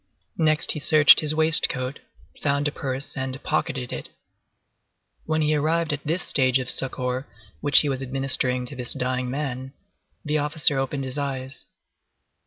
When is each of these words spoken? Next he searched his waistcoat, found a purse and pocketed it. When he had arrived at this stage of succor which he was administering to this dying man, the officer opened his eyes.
Next 0.39 0.71
he 0.71 0.79
searched 0.79 1.19
his 1.19 1.35
waistcoat, 1.35 1.99
found 2.41 2.67
a 2.67 2.71
purse 2.71 3.15
and 3.15 3.37
pocketed 3.43 3.93
it. 3.93 4.09
When 5.27 5.43
he 5.43 5.51
had 5.51 5.59
arrived 5.59 5.93
at 5.93 6.03
this 6.03 6.23
stage 6.23 6.57
of 6.57 6.71
succor 6.71 7.27
which 7.59 7.81
he 7.81 7.87
was 7.87 8.01
administering 8.01 8.65
to 8.65 8.75
this 8.75 8.93
dying 8.93 9.29
man, 9.29 9.73
the 10.25 10.39
officer 10.39 10.79
opened 10.79 11.03
his 11.03 11.19
eyes. 11.19 11.65